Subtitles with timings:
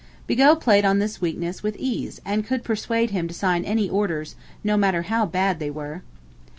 [0.25, 4.33] Bigot played on this weakness with ease and could persuade him to sign any orders,
[4.63, 6.01] no matter how bad they were.